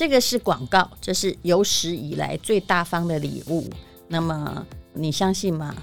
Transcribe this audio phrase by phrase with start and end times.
[0.00, 3.68] 这个是广告，这是有史以来最大方的礼物。
[4.08, 5.76] 那么你相信吗？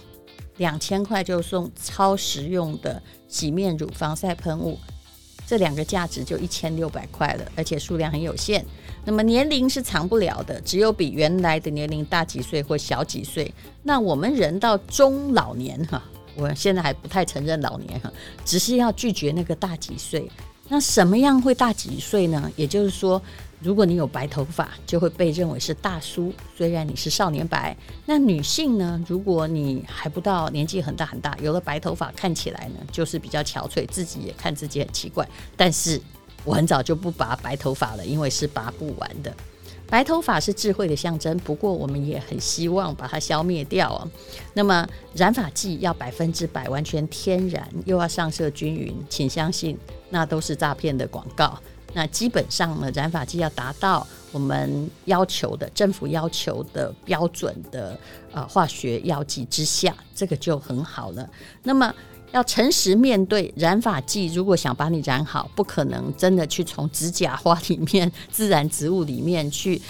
[0.55, 4.75] 两千块就送超实用的洗面乳、防晒喷雾，
[5.45, 8.65] 这两个价值就一千六百块了，而且数量很有限。
[9.05, 13.53] 那么年龄是藏不了的，只有比原来的年龄大几岁或小几岁。
[13.83, 16.01] 那我们人到中老年哈，
[16.33, 18.11] 我现在还不太承认老年哈，
[18.43, 20.27] 只是要拒绝那个大几岁。
[20.69, 22.51] 那什么样会大几岁呢？
[22.55, 23.21] 也就是说，
[23.59, 27.75] 如果你有白头发，就会被认为是大叔，虽然你是少年白。
[28.05, 29.03] 那女性呢？
[29.07, 35.27] 如果你还不到年纪很大很大，有了白头发，看起来呢就是比较憔悴，自己也看自己很奇怪。
[35.55, 35.99] 但是
[36.45, 39.33] 我很早就不拔白头发了，因为是拔不完的。
[39.89, 44.07] 白头发是智慧的象征，不过我们也很希望把它消灭掉啊。
[44.53, 49.77] 那么染发剂要百分之百完全天然，又要上色均匀，请相信
[50.09, 51.57] 那都是诈骗的广告。
[51.93, 57.99] 那基本上呢，染发剂要达到我们要求的政府要求的标准的
[58.31, 61.29] 呃化学药剂之下，这个就很好了。
[61.63, 61.93] 那么。
[62.33, 69.81] 要诚实面对染发剂，如果想把你染好，不可能真的去从指甲花里面、自然植物里面去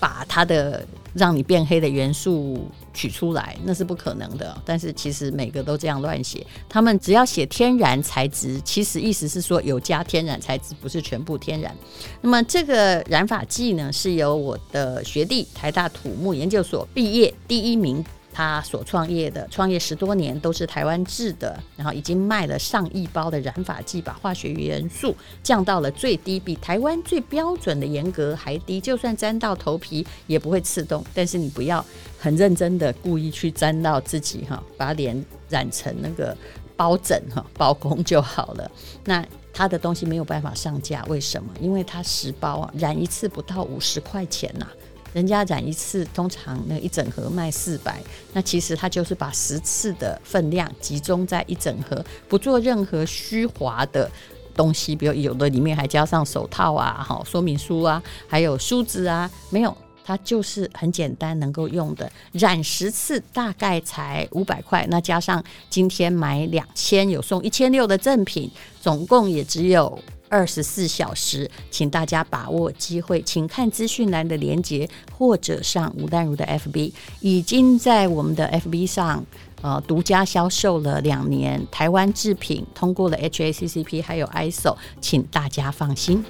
[0.00, 0.84] 把它的
[1.14, 4.56] 让你变黑的元素取出来，那是不可能的。
[4.64, 11.74] 但是其实每个都这样乱写，他们只要写天然材质，其实意思是说有加天然材质，不是全部天然。
[12.20, 18.04] 那么这个染发剂呢，是由我的学弟台大土木研究所毕业第一名。
[18.34, 31.04] 他所创业的，创业十多年都是台湾制的，然后已经卖了上亿包的染发剂，把化学元素降到了最低，比台湾最标准的严格还低，就算沾到头皮也不会刺痛。
[31.14, 31.82] 但是你不要
[32.18, 36.36] 很认真的故意去沾到自己哈，把脸染成那个
[36.76, 38.68] 包疹哈，包公就好了。
[39.04, 41.48] 那他的东西没有办法上架，为什么？
[41.60, 44.66] 因为他十包啊，染一次不到五十块钱呐。
[45.14, 48.02] 人家染一次，通常那一整盒卖四百，
[48.32, 54.10] 那其实他就是把十次的分量集中在一整盒，不做任何虚华的
[54.54, 59.74] 东西，比如有的里面还加上手套啊、哈说明书啊，还有梳子啊，没有，
[60.04, 68.50] 它就是很简单能够用的，染十次大概才五百块，那加上今天买两千有送一千六的赠品，
[68.80, 69.96] 总共也只有。
[70.28, 79.24] 二十四小时，请大家把握机会，请看资讯栏的连接，或者上吴淡如的 FB，已经在我们的 FB 上
[79.62, 86.24] 呃独家销售了两年，台湾制品通过了 HACCP 还有 ISO，请大家放心。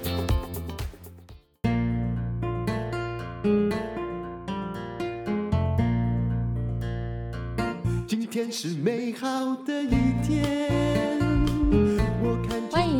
[8.07, 10.74] 今天是美好的一天。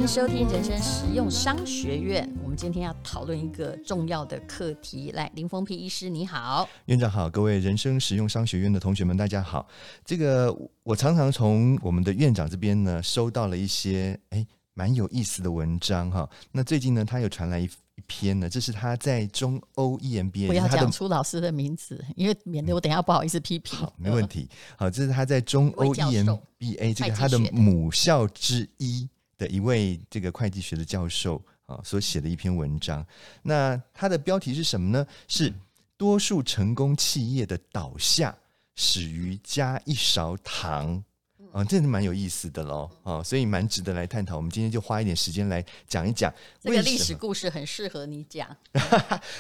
[0.08, 5.10] 收听人生实用商学院，我们今天要讨论一个重要的课题。
[5.14, 9.68] 来，林峰丕医师，你好，院长好，各位人生实用商学院的同学们，大家好。
[10.06, 14.46] 这个我常常从我们的院长这边呢，收到了一些哎
[14.76, 16.30] 蛮有意思的文章哈。
[16.52, 23.80] 那最近呢，他有传来一一篇呢，这是他在中欧 EMBA，不要讲出老师的名字，因为免得我等下不好意思批评。
[23.80, 24.48] 好，没问题。
[24.78, 29.10] 好，这是他在中欧 EMBA 这个他的母校之一。
[29.38, 33.06] 的一位这个会计学的教授啊，所写的一篇文章，
[33.44, 35.06] 那它的标题是什么呢？
[35.28, 35.54] 是
[35.98, 38.36] 多数成功企业的倒下
[38.76, 41.04] 始于加一勺糖
[41.52, 44.36] 啊，这是蛮有意思的喽啊，所以蛮值得来探讨。
[44.36, 48.48] 我们今天就花一点时间来讲一讲这个历史故事，很适合你讲。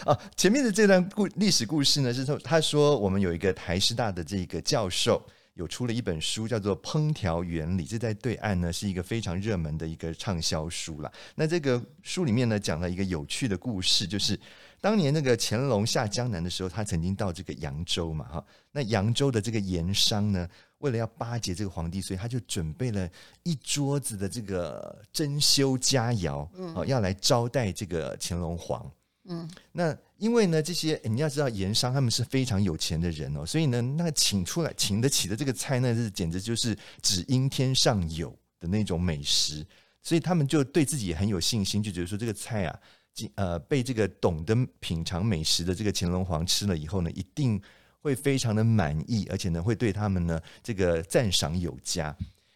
[0.05, 5.21] 哦， 前面的这段故历史故事呢，是说他说我们有一个台师大的这个教授。
[5.55, 11.11] 有出了一本书，叫做《烹调原理》，这在对岸呢是一个非常热门的一个畅销书了。
[11.33, 14.37] 那这个书里面呢讲了一个有趣的故事，就是
[14.81, 18.45] 当年那个乾隆下江南的时候，他曾经到这个扬州嘛，哈。
[18.71, 20.45] 那扬州的这个盐商呢，
[20.79, 23.09] 为了要巴结这个皇帝，所以他就准备了
[23.43, 28.91] 一桌子的这个珍馐佳肴，嗯，要来招待这个乾隆皇。
[29.27, 38.29] 嗯，那因为呢，这些你要知道，盐商他们是非常有钱的人哦，所以呢，那请出来请得起的这个菜，那是简直就是只应天上有
[38.59, 39.65] 的那种美食，
[40.03, 42.79] 所以他们就对自己很有信心，就觉得说这个菜啊，
[43.33, 47.59] 呃，被这个懂得品尝美食的这个乾隆皇吃了以后呢，一定
[48.01, 52.15] 会非常的满意，而且呢，会对他们呢这个赞赏有加。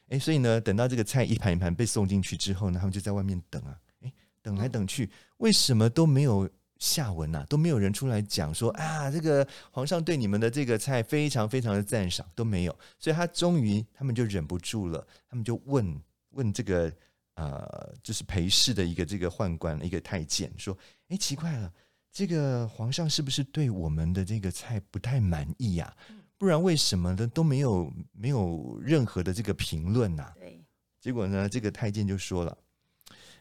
[0.09, 4.13] 哎，所以呢，等到这个菜一盘一盘被送进去之后呢，他们就在外面等啊，哎，
[4.43, 6.47] 等来等去，为什么都没有？
[6.79, 16.91] 下文呐、啊，都没有人出来讲说啊，这个皇上对你们的这个菜非常非常的赞赏，都没有，所以他终于他们就忍不住了，他们就问问这个
[17.35, 20.75] 呃，就是陪侍的一个这个宦官一个太监说，
[21.09, 21.71] 哎，奇怪了，
[22.11, 26.17] 这个皇上是不是对我们的这个菜不太满意呀、啊？
[26.37, 27.27] 不然为什么呢？
[27.27, 30.31] 都没有没有任何的这个评论呐？
[30.39, 30.63] 对，
[31.01, 32.57] 结果呢，这个太监就说了：“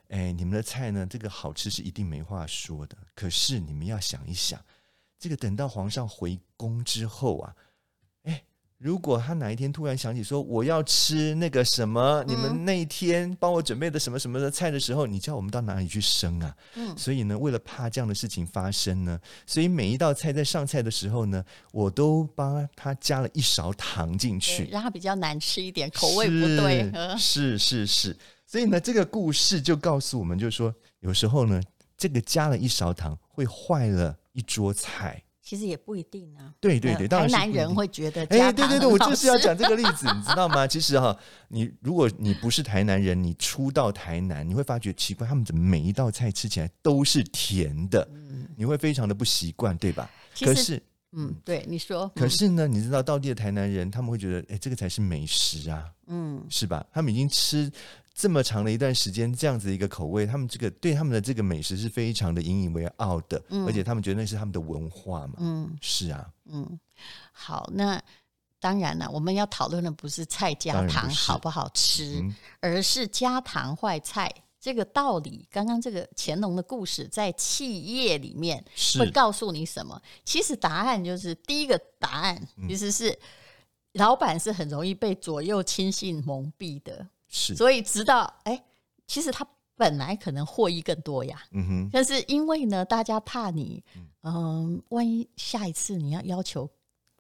[0.08, 2.96] 哎，你们的菜呢，这个好吃是一定没话说的。
[3.14, 4.64] 可是你们要想一想，
[5.19, 7.55] 这个等到皇上回宫之后啊。”
[8.78, 16.56] 如果他哪一天突然想起说我要吃那个什么，你们那一天帮我准备的什么什么的菜的时候，你叫我们到哪里去生啊？
[16.76, 26.88] 嗯，所以呢，为了怕这样的事情发生呢，所以每一道菜在上菜的时候呢，我都帮他加了一勺糖进去，让他比较难吃一点，口味不对。
[27.19, 28.16] 是是是，
[28.46, 31.60] 所以呢，这个故事就告诉我们，就是说，有时候呢，
[31.96, 35.20] 这个加了一勺糖会坏了一桌菜。
[35.48, 36.52] 其实也不一定啊。
[36.60, 40.66] 对对对，当然台南人会觉得哎，对对对，我就是要讲这个例子，你知道吗？
[40.66, 41.18] 其实哈，
[41.48, 48.06] 你如果你不是台南人，你初到台南，你会发觉奇怪，他们怎么每一道菜吃起来都是甜的？
[48.12, 50.10] 嗯，你会非常的不习惯，对吧？
[50.38, 52.06] 可是，嗯，对，你说。
[52.14, 56.84] 可是呢，你知道，当地的台南人，他们会觉得，哎，这个才是美食啊，嗯，是吧？
[56.92, 57.72] 他们已经吃。
[58.18, 65.34] 这么长的一段时间，这样子一个口味，他们这个对他们的这个美食是非常的引以为傲的，嗯，而且他们觉得那是他们的文化嘛。
[65.38, 66.80] 嗯，是啊，嗯，
[67.30, 68.02] 好，那
[68.58, 74.28] 当然了，我们要讨论的不是菜加糖好不好吃，嗯，而是加糖坏菜
[74.58, 75.46] 这个道理。
[75.48, 78.64] 刚刚这个乾隆的故事在企业里面
[78.98, 80.02] 会告诉你什么？
[80.24, 83.18] 其实答案就是第一个答案其实是，嗯，
[83.92, 87.06] 老板是很容易被左右亲信蒙蔽的。
[87.28, 88.62] 是，所以直到哎，
[89.06, 89.46] 其实他
[89.76, 91.42] 本来可能获益更多呀。
[91.52, 91.90] 嗯哼。
[91.92, 93.82] 但是因为呢，大家怕你，
[94.22, 96.69] 嗯、呃，万一下一次你要要求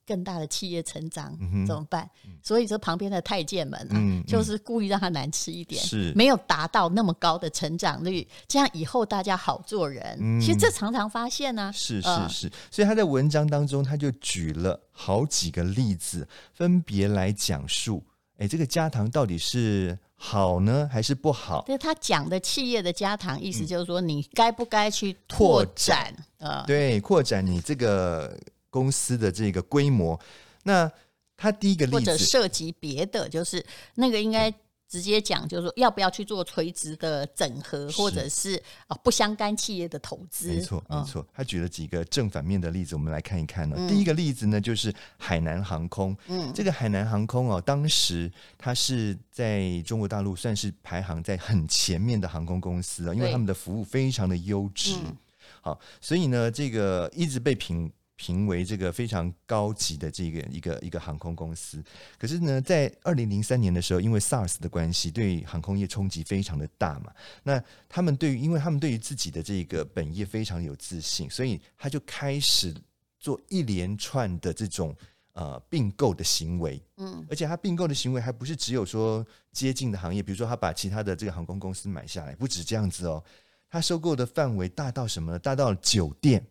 [0.06, 2.08] 更大的企业成长，嗯、怎么办？
[2.24, 10.18] 嗯、所以这旁边的太监们啊，就是故意让他难吃一点，是没有达到那么高的成长率，这样以后大家好做人。
[10.18, 11.72] 嗯、其实这常常发现呢、啊。
[11.72, 18.02] 是是是，所以他在文章当中他就举了好几个例子，分别来讲述。
[18.38, 21.62] 哎，这个加糖到底是好呢，还是不好？
[21.66, 26.14] 对，他讲的企业的加糖，意思就是说，你该不该去拓展？
[26.38, 28.38] 呃，对，扩展你这个
[28.70, 30.18] 公司的这个规模。
[30.62, 30.90] 那
[31.36, 33.64] 他第一个例子，或者涉及别的，就是
[33.94, 34.52] 那个应该。
[34.88, 40.48] 直接讲就是说，要不要去做垂直的整合，或者是啊不相干企业的投资？
[40.48, 41.26] 没错，没错。
[41.32, 43.76] 他举了几个正反面的例子，我们来看一看呢。
[43.78, 46.16] 嗯、第一个例子呢，就是海南航空。
[46.26, 54.94] 嗯，这个海南航空哦，当时它是在中国大陆算是排行在很前面的航空公司啊，因为他们的服务非常的优质。
[55.04, 55.16] 嗯、
[55.60, 57.92] 好，所以呢，这个一直被评。
[58.18, 61.82] 评为这个非常高级的这个一个一个航空公司，
[62.18, 67.12] 可是呢，在二零零三年的时候，因为 SARS 的关系，对航空业冲击非常的大嘛。
[67.44, 72.74] 那他们对于，因为他们对于自己的这个本业非常有自信，所以他就开始
[73.20, 74.92] 做一连串的这种
[75.34, 76.82] 呃并购的行为。
[76.96, 83.22] 嗯，而且他并购的行为还不是只有说接近的行业，比如说他把其他的这个航空公司买下来，不止这样子哦。
[83.70, 85.38] 他收购的范围大到什么呢？
[85.38, 86.44] 大到酒店。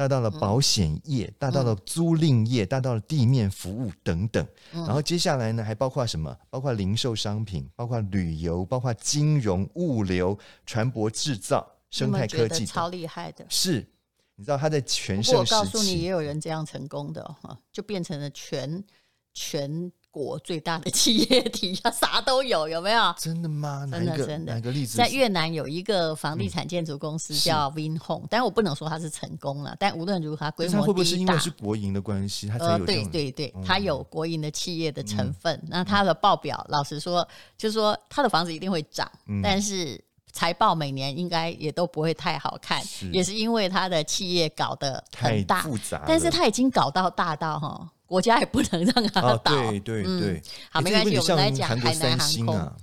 [0.00, 4.42] 大到了保险业，嗯、大到了租赁业，嗯、大到了地面服务等等。
[4.72, 6.34] 嗯、然后接下来呢，还包括什么？
[6.48, 13.44] 包括零售商品，包括旅游，包括金融、物流、船舶制造、生态科技，超厉害的。
[13.50, 13.86] 是，
[14.36, 18.82] 你知道他在全盛时期，我告诉你，也有人这样成功的哈，就变成了全
[19.34, 19.92] 全。
[20.10, 23.14] 国最大的企业体，它啥都有，有没有？
[23.18, 23.86] 真的吗？
[23.90, 24.54] 真的真的。
[24.54, 24.96] 哪个例子？
[24.96, 29.74] 在越南有一个房地产建筑公司叫 Vinhome，但我不能说它是成功了。
[29.78, 32.48] 但无论如何，它规模会不会是因为是国营的关系？
[32.48, 35.60] 它才有这对对对，它有国营的企业的成分。
[35.68, 37.26] 那它的报表，老实说，
[37.56, 39.10] 就是说它的房子一定会涨，
[39.42, 40.02] 但是
[40.32, 47.88] 财报每年应该也都不会太好看，也是因为它的企业搞得很大复杂，但是它已经搞到大到哈。
[48.10, 50.42] 国家也不能让它倒，对对对。
[50.68, 52.56] 好，没关系，我们来讲海南航空。
[52.56, 52.76] 啊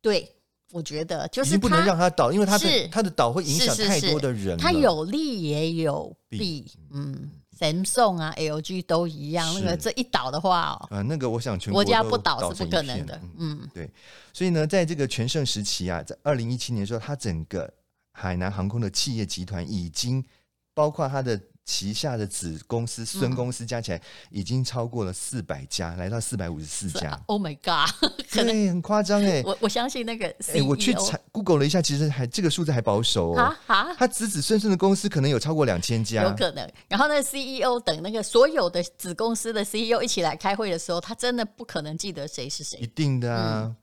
[0.00, 0.32] 对，
[0.70, 4.56] 我觉得就是不能让它倒，因为它的它的倒会影响太多的人。
[4.56, 9.52] 它有利也有弊，嗯，Samsung 啊，LG 都一样。
[9.54, 13.20] 那个这一倒的话哦，啊，那个我想全国家不倒是不可能的。
[13.36, 13.90] 嗯，对。
[14.32, 17.68] 所以呢，在这个全盛时期啊，在二零一七年的时候，它整个
[18.12, 20.24] 海南航空的企业集团已经
[20.72, 21.38] 包括它的。
[21.68, 27.20] 旗下的子公司、孙公司加起来已经超过了四百家，嗯、来到四百五十四家。
[27.26, 27.92] Oh my god！
[28.32, 29.42] 可能很夸张哎。
[29.44, 33.54] 我我相信那个，哎，我去查 Google 了一下，其实还这个数字还保守哦。
[33.66, 36.66] 啊，他子子孙孙的公司可能有超过两千家，有可能。
[36.88, 42.78] 然后那个 CEO 等那个所有的子公司的 CEO 一起来开会的时候，他真的不可能记得谁是谁。
[42.80, 43.64] 一定的啊。
[43.66, 43.76] 嗯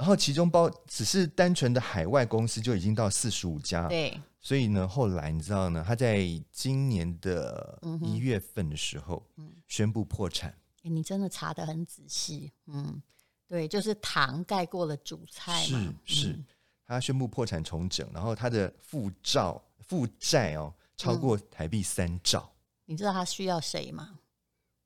[0.00, 9.22] 然后其中包只是单纯的海外公司就已经到四十五家，对，所以呢，后来你知道呢，他在今年的一月份的时候，
[9.68, 10.54] 宣布破产。
[10.84, 13.02] 欸、你真的查的很仔细，嗯，
[13.46, 15.94] 对，就是糖盖过了主菜嘛。
[16.06, 16.46] 是是，嗯、
[16.86, 22.56] 他宣布破产重整，然后他的负债负债哦超过台币三兆、嗯。
[22.86, 24.18] 你知道他需要谁吗？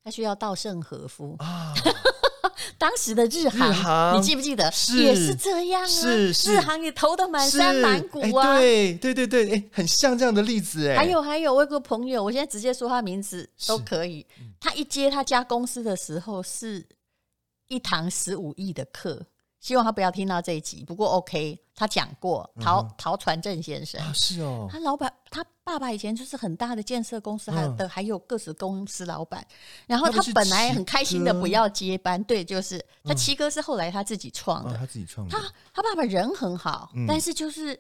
[0.03, 1.73] 他需要稻盛和夫啊。
[2.85, 5.87] 当时的日航，日航你记不记得是也是这样啊？
[6.47, 8.59] 日航也投的满山满谷啊！
[8.59, 10.97] 对对对对，哎，很像这样的例子哎。
[10.99, 14.27] 还有还有，我有个朋友，我现在直接说他名字都可以。
[14.61, 16.87] 他一接他家公司的时候，是
[17.69, 19.25] 一堂十五亿的课。
[19.65, 20.85] 希望他不要听到这一集。
[20.85, 29.43] 不过 OK，他讲过陶陶传正先生、啊、是哦，他老板他爸爸以前就是很大的建设公司，还有的还有各子公司老板。
[29.87, 35.35] 然后他本来很开心的不要接班，对，就是他七哥是后来他自己创的，他自己创的。
[35.35, 35.43] 他
[35.73, 37.75] 他爸爸人很好，但是就是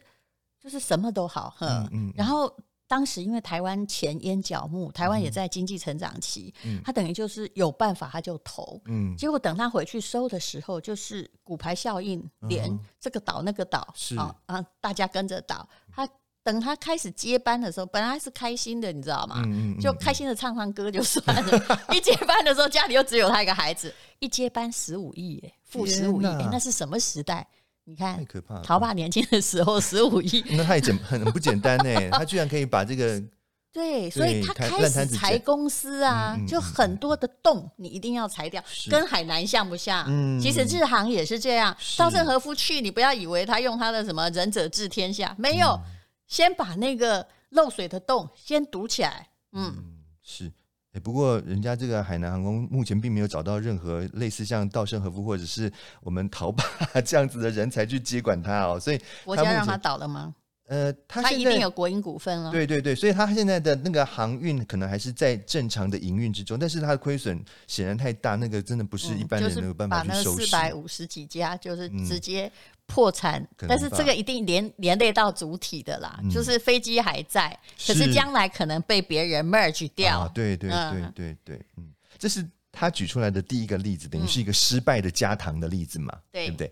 [0.59, 2.51] 就是什么都好，嗯，然后。
[2.95, 15.69] 当时因为台湾前烟脚木，台湾也在经济成长期，嗯、他等于就是有办法他就投，嗯、结果等他回去收的时候，就是骨牌效应，连这个倒那个倒，是啊，大家跟着倒。
[15.93, 16.09] 他
[16.45, 19.43] 等他开始接班的时候，本来是开心的，你知道吗？
[19.45, 21.67] 嗯嗯、就开心的唱唱歌就算了。
[21.93, 27.45] 一接班的时候，家里又只有他一个孩子，一接班十五亿，哎，负十五亿，哎，那是什么时代？
[27.87, 28.63] 你看，太可怕了！
[28.63, 32.11] 陶爸年轻的时候十五亿，那他也简很不简单呢。
[32.11, 33.23] 他居然可以把这个
[33.75, 38.63] 对，所以他开始裁公司啊，就很多的洞你一定要裁掉。
[38.89, 40.07] 跟海南像不像？
[40.41, 41.77] 其实日航也是这样。
[41.99, 45.79] 稻盛和夫去，你不要以为他用他的什么仁者治天下，没有，
[46.27, 49.29] 先把那个漏水的洞先堵起来。
[49.53, 49.75] 嗯，
[50.23, 50.53] 是。
[50.95, 55.71] 欸、不过，人家这个海南航空目前并没有找到任何类似像稻盛和夫或者是
[56.03, 56.65] 我们陶爸
[57.05, 60.35] 这样子的人才去接管它哦，所以国家让他倒了吗？
[60.75, 62.51] 呃，他他一定有国营股份了。
[62.51, 70.47] 对对对，所以他现在的那个航运可能还是在正常的营运之中，但是他的亏损显然太大，那个真的不是一般人能有办法去收拾。
[70.47, 72.51] 四百五十几家就是直接。
[72.87, 80.21] 破产，但是这个一定连连累到主体的啦，嗯、就是飞机还在，是可是将来可能被别人 merge 掉。
[80.21, 81.89] 啊、对对对对对，嗯，
[82.19, 86.71] 这是他举出来的第一个例子，等于是一个失败的加糖的例子嘛，嗯、对不对？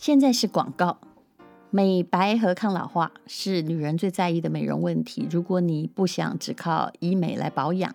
[0.00, 0.96] 现在是广告，
[1.68, 5.28] 美白和抗老化是女人最在意的美容问题。
[5.30, 7.94] 如果你不想只靠医美来保养，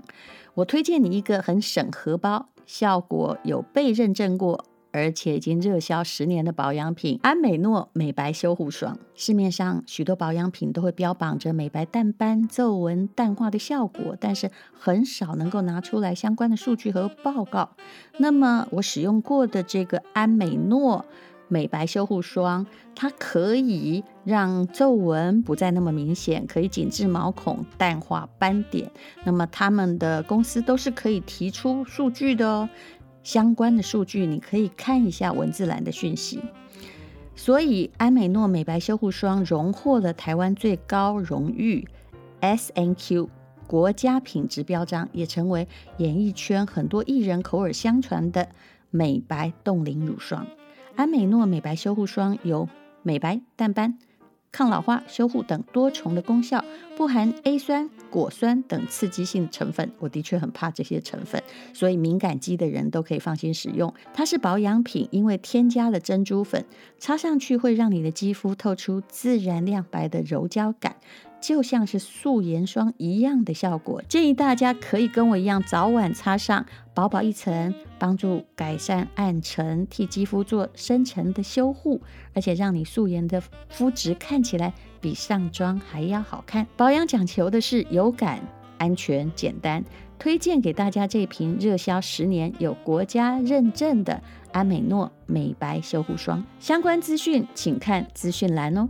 [0.53, 4.65] 我推荐你一个很省荷包，效果有被认证过。
[4.91, 17.71] 而且已经热销十年的保养品安美诺美白修护霜，市面上许多保养品都会标榜着美白淡斑、皱纹淡化的效果，但是很少能够拿出来相关的数据和报告。
[18.19, 21.03] 那么我使用过的这个安美诺
[21.47, 28.91] 美白修护霜，它可以让皱纹不再那么明显，可以紧致毛孔、淡化斑点。
[29.23, 32.69] 那么他们的公司都是可以提出数据的哦。
[33.23, 36.39] 相关的数据，你可以看一下文字栏的讯息。
[37.35, 41.87] 所以，安美诺美白修护霜荣获了台湾最高荣誉
[42.39, 43.29] S N Q
[43.67, 48.47] 国家品质标章，也成为演艺圈很多艺人口耳相传的
[48.91, 50.45] 美白冻龄乳霜。
[50.95, 52.69] 安美诺美白修护霜有
[53.03, 53.97] 美白、淡斑。
[54.49, 56.63] 抗老化、修护等多重的功效，
[56.95, 59.91] 不含 A 酸、果酸等刺激性成分。
[59.99, 63.93] 我的确很怕这些成分，所以敏感肌的人都可以放心使用。
[64.13, 66.65] 它是保养品，因为添加了珍珠粉，
[66.97, 70.95] 擦上去会让你的肌肤透出自然亮白的柔焦感。
[71.45, 82.01] 就像是素颜霜一样的效果，建议大家可以跟我一样早晚擦上，薄薄一层，帮助改善暗沉，替肌肤做深层的修护，
[82.33, 86.65] 而且让你素颜的肤质看起来比上妆还要好看。
[86.75, 88.39] 保养讲求的是有感、
[88.79, 89.83] 安全、简单，
[90.17, 94.19] 推荐给大家这瓶热销十年、有国家认证的
[94.51, 96.43] 安美诺美白修护霜。
[96.59, 98.89] 相关资讯请看资讯栏哦。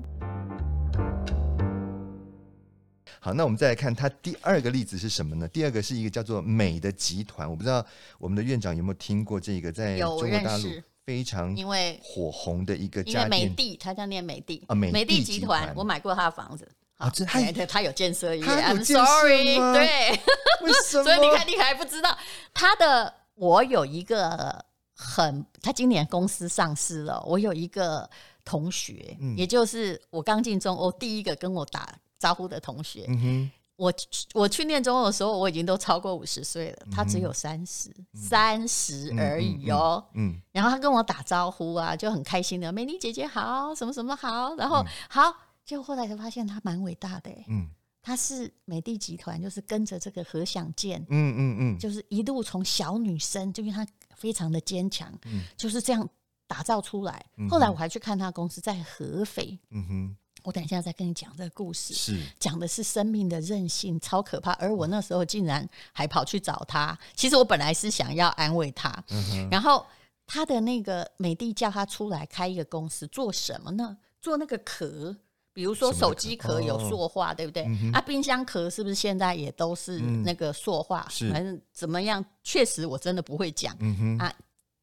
[3.25, 5.47] 好，那我们再来看它第二个例子是什么呢？
[5.47, 7.83] 第二个是一个叫做美的集团，我不知道
[8.19, 10.69] 我们的院长有没有听过这个，在中国大陆
[11.07, 20.11] 非常因为火红的一个家电，美的，他叫念美的啊，美的集团，我买过他的房子啊，这他他有建设业，I'm sorry，对，
[20.61, 21.03] 为什么？
[21.09, 22.15] 所以你看，你还不知道
[22.53, 24.63] 他的，我有一个
[24.93, 28.07] 很，他今年公司上市了，我有一个
[28.43, 33.93] 同学，嗯、也就是我刚进中欧第一个跟我打招呼的同学，嗯、我
[34.33, 40.03] 我去念中文的时候，我已经都超过五十岁了，他只有三十三十而已哦。
[40.13, 45.33] 嗯，然后他跟我打招呼啊，就很开心的，美丽姐姐好，什么什么好，然后、嗯、好，
[45.65, 47.69] 结果后来才发现他蛮伟大的，嗯，
[48.01, 56.07] 他是美的集团，就是跟着这个何享健，嗯嗯嗯，嗯就是一路从小女生，就因为她非常的坚强，嗯，就是这样
[56.47, 57.25] 打造出来。
[57.35, 60.17] 嗯、后来我还去看他公司在合肥，嗯哼。
[60.45, 64.51] 我等一下再跟你讲这个故事，是讲的是生命的韧性，超可怕。
[64.53, 69.03] 而我那时候竟然还跑去找他，其实我本来是想要安慰他。
[69.09, 69.85] 嗯、然后
[70.27, 73.97] 他的那个美帝叫他出来开一个公司，做什么呢？
[74.21, 75.15] 做那个壳，
[75.51, 77.63] 比如说手机壳有塑化，对不对？
[77.63, 81.07] 嗯、啊，冰箱壳是不是现在也都是那个塑化？
[81.31, 82.23] 反正怎么样？
[82.43, 83.75] 确实我真的不会讲。
[83.79, 84.33] 嗯、啊，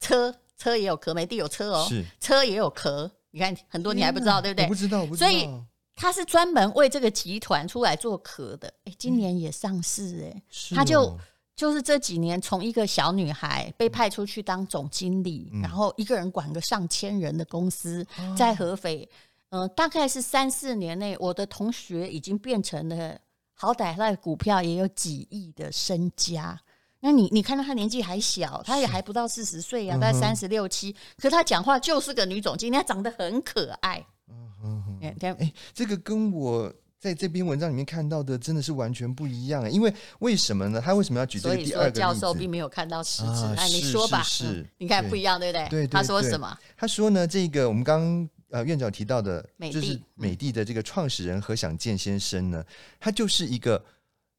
[0.01, 3.11] 车车也有壳，美的有车哦，是车也有壳。
[3.33, 4.69] 你看很多你还不知道，对不对？
[4.69, 5.29] 不知道，不知道。
[5.29, 5.49] 所以
[5.97, 8.73] 他是专门为这个集团出来做壳的。
[8.85, 10.43] 哎，今年也上市哎，
[10.75, 11.19] 他就
[11.57, 19.09] 就是这几年从一个小女孩被派出去当总经理，然后一个人管个上千人的公司，在合肥，
[19.51, 23.19] 嗯，大概是三四年内，我的同学已经变成了，
[23.55, 26.59] 好歹他的股票也有几亿的身家。
[27.05, 30.95] 那你你看到他年纪还小，他也还不到四十岁呀，大概三十六七。
[31.17, 33.99] 可他讲话就是个女总经理，她长得很可爱。
[34.29, 35.37] 嗯嗯嗯。
[35.41, 39.69] 哎，这个跟我在这篇文章里面看到的真的是完全不一样。
[39.69, 40.81] 因为为什么呢？
[40.81, 41.91] 他为什么要举这个第二个？
[41.91, 43.47] 教授并没有看到实质。
[43.57, 44.23] 哎，你说吧。
[44.23, 44.65] 是。
[44.79, 45.69] 你看不一样，对不对？
[45.69, 45.87] 对。
[45.89, 46.57] 他说什么？
[46.77, 52.65] 他说呢，这个我们刚呃院长提到的，就是美的的这个创始人何享健先生呢，
[53.01, 53.85] 他就是一个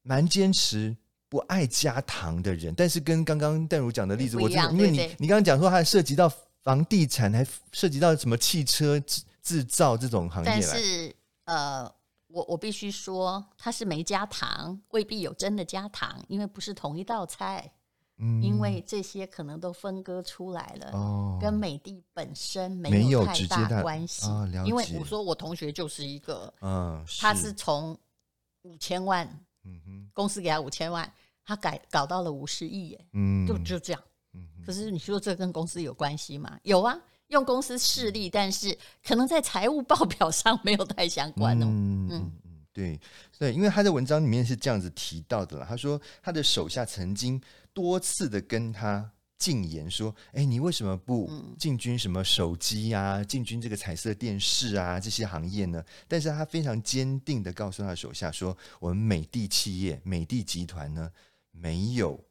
[0.02, 0.96] 蛮坚持。
[1.34, 11.12] 不爱加糖的人，但是跟刚刚淡如讲的例子，我觉得，因为你你刚刚讲说，还涉及到房地产，还涉及到什么汽车制制造这种行业，但是
[11.46, 11.92] 呃，
[12.28, 17.68] 我我必须说，他是没加糖，未必有真的加糖，因为不是同一道菜，
[18.18, 27.98] 嗯，因为这些可能都分割出来了，哦，跟美的本身没有太大关系，哦，因为我说我同学就是一个，嗯，他是从
[28.62, 29.26] 五千万，
[29.64, 31.12] 嗯哼，公司给他五千万。
[31.44, 34.02] 他改搞到了五十亿耶，嗯，就就这样，
[34.32, 34.48] 嗯。
[34.64, 36.58] 可是你说这跟公司有关系吗？
[36.62, 38.76] 有啊，用公司势力，但是
[39.06, 41.66] 可能在财务报表上没有太相关哦。
[41.66, 43.00] 嗯嗯嗯，对
[43.38, 45.66] 对，因为他在文章里面是这样子提到的啦。
[45.68, 47.40] 他说他的手下曾经
[47.72, 61.10] 多次的跟他进言说：“哎，你为什么不进军什么手机啊，进军这个彩色电视啊这些行业呢？”但是他非常坚定的告诉他的手下说：“我们美的企业，美的集团呢。”
[61.58, 62.22] 没有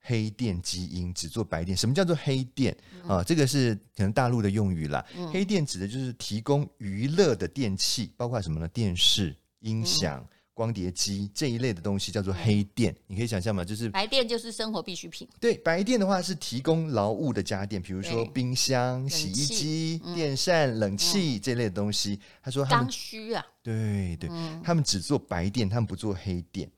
[0.00, 1.76] 黑店基因，只做白店。
[1.76, 2.74] 什么叫做黑店
[3.06, 3.22] 啊？
[3.22, 5.04] 这个是可能大陆的用语啦。
[5.32, 8.66] 黑店指的就是提供娱乐的电器，包括什么呢？
[8.68, 12.96] 电视、音响、光碟机这一类的东西叫做黑店。
[13.06, 13.62] 你可以想象吗？
[13.62, 15.28] 就是白店就是生活必需品。
[15.38, 22.18] 对，白店的话是提供劳务的家电，比如说冰箱、洗衣机、电扇、冷气这类的东西。
[22.42, 23.44] 他说刚需啊。
[23.62, 24.30] 对对，
[24.64, 26.70] 他们只做白店，他们不做黑店。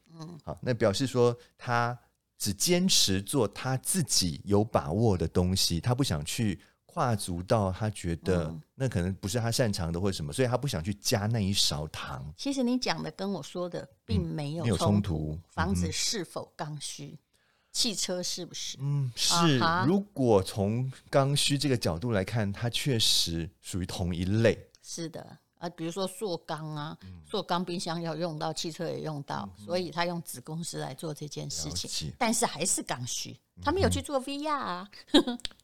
[0.45, 1.99] 好，那表示说他
[2.39, 12.33] 只坚持做他自己有把握的东西，他不想去跨足到他觉得那可能不是他擅长的或者什么，所以他不想去加那一勺糖。
[12.37, 15.39] 其实你讲的跟我说的并没有冲突。
[15.51, 17.19] 房子是否刚需？
[17.73, 18.77] 汽车是不是？
[18.81, 19.61] 嗯，是。
[19.87, 24.59] 如果从刚需这个角度来看，它确实属于同一类。
[24.83, 25.39] 是的。
[25.61, 26.97] 啊，比如说塑钢啊，
[27.31, 34.91] 塑钢冰箱要用到，汽车也用到，嗯、所以他用子公司来做这件事情，但是还是刚需，他没有去做 VR 啊。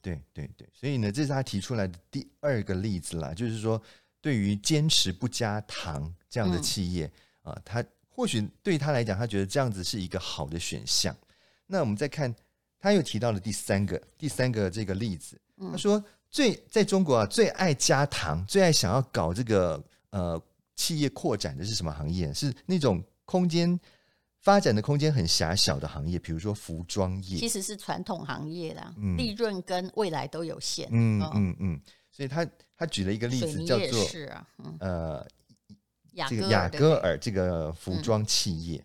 [0.02, 3.80] 对对对，所以呢，这是他提出来的第二个例子啦，就是说，
[4.20, 7.10] 对于坚持不加糖这样的企业、
[7.44, 11.16] 嗯、啊，他或许对他来讲，他觉得这样子是一个好的选项。
[11.66, 12.36] 那我们再看，
[12.78, 15.40] 他又提到了第三个第三个这个例子，
[15.72, 16.04] 他说。
[16.30, 20.40] 最在中国啊，最爱加糖，最爱想要搞这个呃
[20.74, 22.32] 企业扩展的是什么行业？
[22.34, 23.78] 是那种空间
[24.40, 27.38] 发展的空间很狭小的行业，比如说服装业。
[27.38, 30.88] 其实是传统行业啦，嗯、利润跟未来都有限。
[30.90, 35.26] 嗯嗯嗯，所以他他举了一个例子，叫做是啊，嗯、呃，
[36.28, 38.84] 这个雅戈尔这个服装企业，嗯、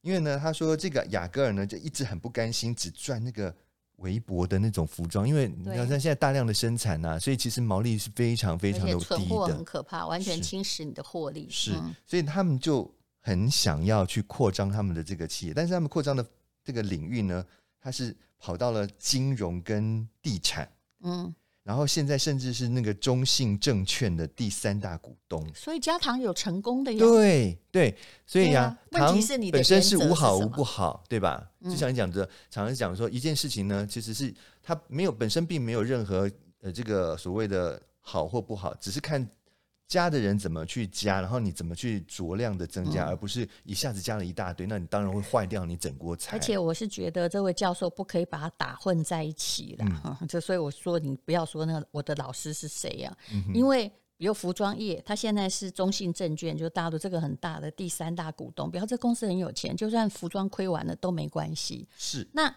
[0.00, 3.54] 因为呢，他说这个雅戈尔呢就一直很不甘心，只赚那个。
[3.96, 11.48] 微薄的那种服装，因为你要像现在大量的生产呐、啊，所以其实毛利是非常非常的低的，存货很可怕，完全侵蚀你的获利。
[11.50, 11.72] 是，
[12.06, 16.24] 所以他们就很想要去扩张他们的这个企业，但是他们扩张的
[16.62, 17.44] 这个领域呢，
[17.80, 20.68] 它是跑到了金融跟地产。
[21.02, 21.34] 嗯，
[21.66, 26.98] 然后现在甚至是那个中信证券的第三大股东，所以加糖有成功的呀。
[27.00, 31.44] 对对，所以呀，问题是你本身是无好无不好，对吧？
[31.64, 39.28] 就像你讲的，常常讲说一件事情呢，其实是它没有本身并没有任何呃这个所谓的好或不好，只是看。
[39.88, 46.36] 加的人怎么去加，然后你怎么去酌量的增加，嗯、而不是一下子加了一大堆，那你当然会坏掉你整锅菜。
[46.36, 49.86] 而且我是觉得这位教授不可以把它打混在一起了，
[50.28, 53.30] 就、嗯、 所以我说你不要说那个我的老师是谁呀、啊？
[53.32, 61.88] 嗯、因为比如服装业，他现在是中信证券，就大陆这个很大的第三大股东，比方这公司很有钱，就算服装亏完了都没关系。
[61.96, 62.52] 是，那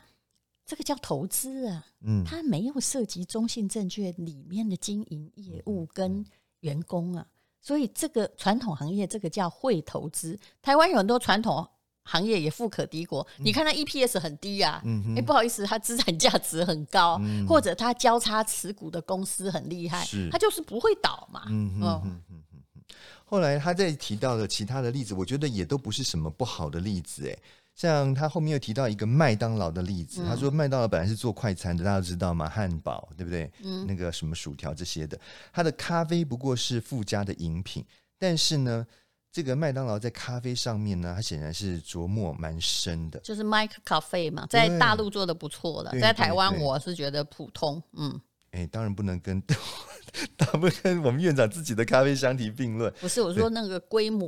[0.65, 6.25] 这个叫投资啊，嗯，它没有涉及中信证券里面的经营业务跟。
[6.61, 7.25] 员工啊，
[7.61, 10.39] 所以这个传统行业，这个叫会投资。
[10.61, 11.67] 台湾有很多传统
[12.03, 21.43] 行业也富可敌国，嗯、你看它 EPS 很低啊，哎、嗯哼欸，不好意思，它资产价值很高，嗯、或者它交叉持股的公司很厉害，它就是不会倒嘛。
[21.47, 22.83] 嗯哼哼哼哼。
[23.25, 27.37] 后来他在提到的其他的例子，我觉得也都不是什么不好的例子，哎。
[27.79, 32.49] 像他后面又提到一个麦当劳的例子，嗯、他说麦当劳本来是做快餐的，大家都知道嘛？
[32.49, 33.49] 汉堡对不对？
[33.63, 35.17] 嗯，那个什么薯条这些的，
[35.53, 37.85] 他的咖啡不过是附加的饮品，
[38.17, 38.85] 但是呢，
[39.31, 48.19] 这个麦当劳在咖啡上面呢，它显然是琢磨蛮深的，就是 Mike Cafe 嘛，在大陆做的不错了，在台湾我是觉得普通，嗯，
[48.51, 49.41] 哎，当然不能跟，
[50.35, 54.27] 当不跟我们院长自己的咖啡相提并论，不是我说那个规模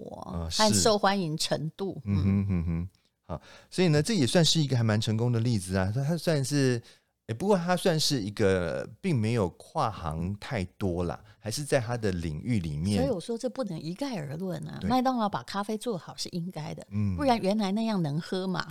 [0.50, 2.90] 和受欢迎程度，嗯哼哼哼。
[3.70, 5.92] 所以呢，这也算是一个还蛮成功的例子啊。
[5.94, 6.82] 他他算是，
[7.28, 12.98] 哎，不过他算是一个，并没有跨行太多啦，还是在他的领域里面。
[13.02, 14.78] 所以我说这不能一概而论啊。
[14.82, 18.66] 对麦当劳把咖啡做好是应该的，嗯，不然原来那样能喝嘛？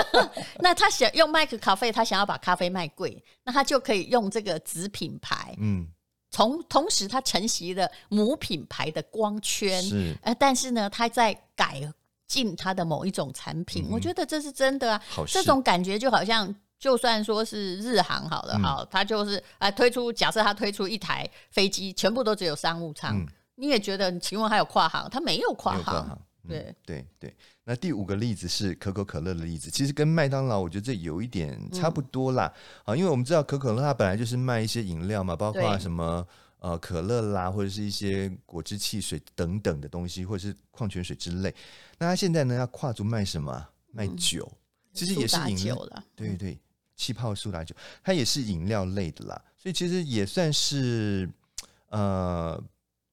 [0.60, 5.86] 那他想用麦克咖啡，他想要把咖啡卖贵，那他就可以用这个子品牌，嗯，
[6.30, 11.92] 从同时他承袭了母品牌的光圈，是，呃，但是呢，他在改。
[12.28, 15.02] 进它的某一种产品，嗯、我觉得这是真的啊。
[15.26, 25.08] 事这种感觉就好像，就算说是日航好了，嗯、好，它就是啊推出，假设它推出一台飞机，全部都只有商务舱，嗯、你也觉得，请问还有跨行？
[25.10, 25.82] 它没有跨航。
[25.82, 27.36] 跨航嗯、对对对。
[27.64, 32.44] 那第五个例子是可口可乐的例子，其实跟麦当劳，我觉得这有一点差不多啦。
[32.84, 36.26] 啊、嗯，因为我们知道可口可乐它本来就是卖一些饮料嘛，包括什么。
[36.60, 41.54] 呃，可乐啦，或者是一些果汁汽水等等的东西，或者是矿泉水之类。
[41.98, 43.68] 那他现在呢，要跨足卖什么？
[43.92, 46.04] 卖酒，嗯、其实也是饮料了。
[46.14, 46.58] 对对，
[46.96, 49.42] 气泡苏打酒，它也是饮料类的啦。
[49.56, 51.28] 所以其实也算是
[51.88, 52.62] 呃，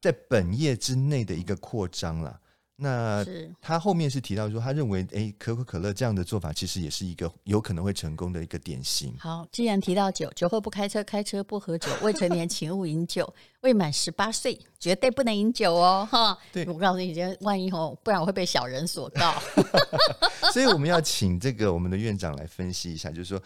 [0.02, 2.40] 在本业之内的一个扩张啦。
[2.78, 3.26] 那
[3.62, 9.16] 他后面是提到说，他认为，哎，可口可乐这样的做法其实也是一个有可能会成功的一个典型。
[9.18, 16.38] 好，既然提到酒，酒后不开车，开车不喝酒，未成年请勿饮酒，未满十八岁绝对不能饮酒哦，哈。
[16.52, 19.34] 对，我告诉你，万一哦，不然我会被小人所告。
[20.52, 23.42] 所以我们要请这个我们的院长来分析一下，就是说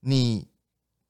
[0.00, 0.48] 你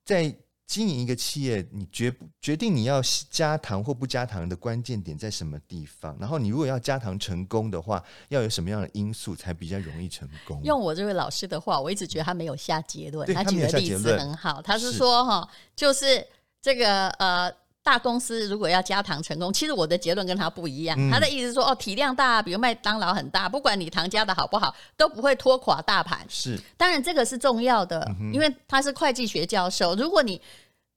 [0.05, 0.35] 在。
[0.71, 6.17] 经营一个企业，你决决定你要加糖或不加糖的关键点在什么地方？
[6.21, 10.63] 然后你如果要加糖成功的话，要有什么样的因素才比较容易成功？
[10.63, 13.27] 用我这位老师的话，我一直觉得他没有下结论。
[13.35, 16.25] 他举的例子很好，他是说哈，就是
[16.63, 20.97] 这个呃大公司如果要加糖成功，其实我的结论跟他不一样。
[20.99, 26.25] 嗯、他的意思是说哦，体量大，比如麦当劳很大，不管你糖加的好不好，都不会拖垮大盘。
[26.29, 29.95] 是，当然这个是重要的，嗯、因为他是会计学教授。
[29.95, 30.41] 如果你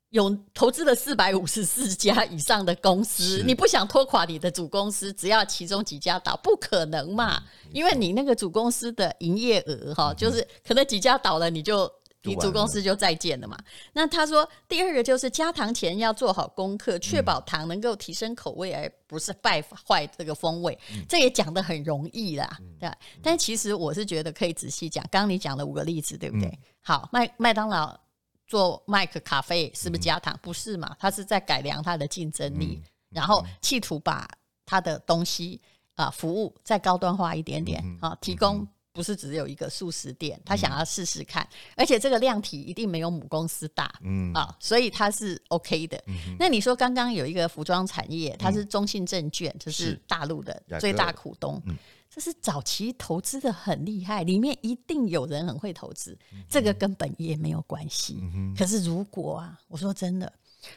[0.10, 7.42] 有投资了四百五十四 家以上的公司，你不想拖垮你的主公司，只要其中几家倒，不可能嘛？
[7.64, 11.92] 嗯、因为你那个主公司的营业额哈，嗯、就是可能几家倒了，你就
[12.24, 13.58] 你主公司就再见了嘛。
[13.94, 20.78] 那他说，第二个就是加糖前要做好功课，确保糖能够提升口味，而不是败坏这个风味。
[20.94, 22.92] 嗯、这也讲得很容易啦，嗯、对。
[23.22, 25.04] 但其实我是觉得可以仔细讲。
[25.12, 26.48] 刚刚你讲了五个例子，对不对？
[26.48, 27.98] 嗯、好，麦麦当劳。
[28.46, 30.36] 做麦克咖啡是不是加糖？
[30.36, 30.96] 嗯、不是嘛？
[31.00, 34.30] 他是在改良它的竞争力，嗯、然后企图把
[34.64, 35.60] 他的东西
[35.96, 44.32] 啊、呃、服务再高端化一点点啊、嗯呃，提供不是只有一个素食店，他、嗯、想要试试看，而且这个量体一定没有母公司大，嗯。
[44.34, 46.02] 啊、呃，所以它是 OK 的。
[46.08, 50.00] 嗯、那你说刚刚有一个服装产业，它是中信证券，就、嗯、是。
[50.08, 51.60] 大陆的最大股东。
[52.08, 58.20] 这是早期投资的很厉害，里面一定有人很会投资，嗯、这个跟本业没有关系。
[58.22, 60.32] 嗯、可是如果啊，我说真的，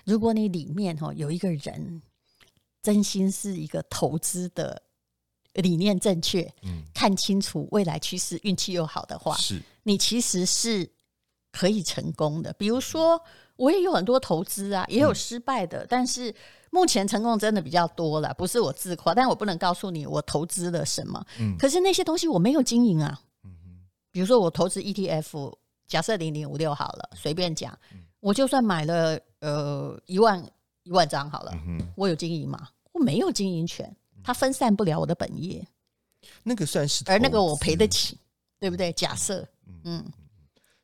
[0.05, 2.01] 如果你里面哈有一个人
[2.83, 4.81] 真心是一个投资的
[5.63, 10.89] 理念正确，嗯、看清楚未来趋势，运气又好的话，是你其实是
[11.53, 12.53] 可以成功的。
[12.55, 13.21] 比如说，
[13.57, 16.35] 我也有很多投资啊，也有失败的，嗯、但是
[16.71, 18.35] 目前成功真的比较多了。
[18.35, 21.25] 不是我自夸，但我不能告诉你我投资了什么。
[21.39, 23.19] 嗯，可是那些东西我没有经营啊。
[23.45, 25.55] 嗯哼，比如说我投资 ETF，
[25.87, 27.77] 假设零零五六好了，随便讲，
[28.21, 30.45] 我就算买了呃一万
[30.83, 32.69] 一万张好了，嗯、我有经营吗？
[32.93, 33.95] 我没有经营权，
[34.27, 35.65] 它分散不了我的本业。
[36.43, 38.19] 那个算是，而那个我赔得起，
[38.59, 38.93] 对不对？
[38.93, 39.49] 假设，
[39.85, 40.05] 嗯，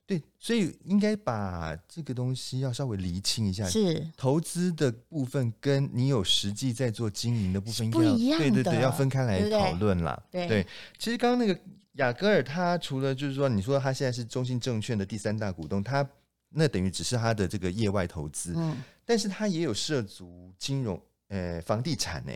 [0.06, 4.08] 对，所以应该把这个东西要稍微厘清一下，是。
[4.16, 10.22] 投资的部分跟你有实际在做经营的部分不一样，对对对，要分开来讨论啦。
[10.30, 11.60] 对，对，其实刚刚那个
[11.94, 16.08] 雅戈尔，他除了就是说，你说他现在是中信证券的第三大股东，他
[16.50, 22.32] 那等于只是他的这个业外投资，嗯，但是他也有涉足金融，呃，房地产呢。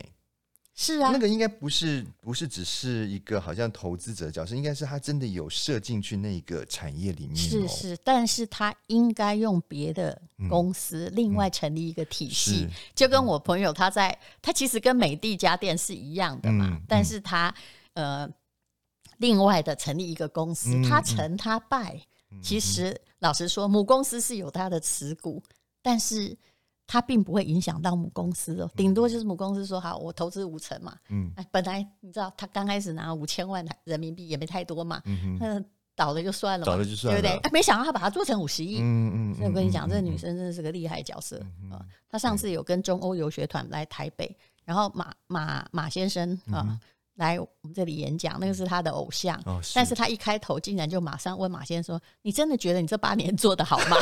[0.79, 7.35] 是啊，那个应该不是不是只是一个好像投资者的角色，应该是他真的有设进去那个产业里面。
[7.35, 17.55] 是是，但是他应该用别的公司另外成立一个体系，就跟我朋友他在他其实跟美的家电是一样的嘛，但是他
[17.95, 18.29] 呃
[19.17, 21.99] 另外的成立一个公司，他成他败，
[22.43, 25.43] 其实老实说母公司是有他的持股，
[25.81, 26.37] 但是。
[26.87, 30.97] 它并不会影响到母公司哦，顶多就是母公司说好，我投资五成嘛。
[31.09, 35.65] 嗯，哎，本来你知道他刚开始拿五千万人民币也没太多嘛，嗯哼，
[35.97, 37.41] 倒了就算了，倒了就算了，对不对？
[37.41, 41.85] 哎，没想到他把它做成五十亿，嗯嗯，所以我跟你讲，这个女生真的是个厉害角色啊。
[42.09, 46.79] 她上次有跟中欧游学团来台北，然后马马马先生啊。
[47.17, 53.97] 来我们这里演讲，那个是他的偶像，哦、是，但是他一开头竟然就马上问马先生说：“你真的觉得你这八年做的好吗？”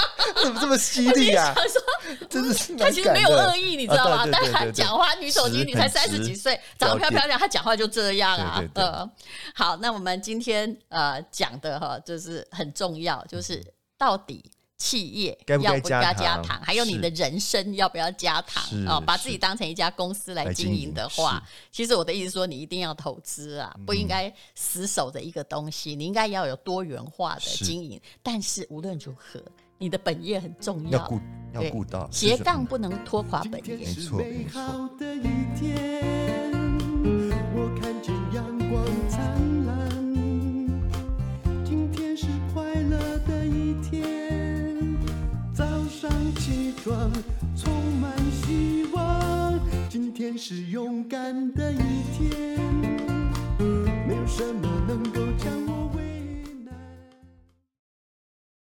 [0.42, 1.52] 怎么这么犀利啊？
[1.54, 1.80] 他说：
[2.28, 4.26] “真的是他其实没有恶意，你知道吗？
[4.32, 8.56] 但他讲话，女手机你才三十几岁，长得漂漂亮，他讲话就这样啊。
[8.58, 9.10] 对对对”呃，
[9.54, 13.64] 好，那我们今天呃讲的哈，就是很重要，就是
[13.96, 14.50] 到底。
[14.80, 16.58] 企业要不要加糖？
[16.62, 18.64] 还有你的人生要不要加糖？
[18.86, 21.40] 哦，把自己当成一家公司来经营的话，
[21.70, 28.00] 其实我的意思说，你一定要投资啊，不应该死守着一个东西，你应该要有多元化的经营。
[28.22, 29.38] 但是无论如何，
[29.76, 31.20] 你的本业很重要，要顾
[31.52, 33.76] 要顾到斜杠不能拖垮本业。
[33.76, 34.88] 没错，没错。
[46.82, 47.12] 装，
[47.54, 49.60] 充满希望。
[49.88, 51.78] 今天是勇敢的一
[52.16, 52.58] 天，
[54.06, 55.69] 没有什么能够将。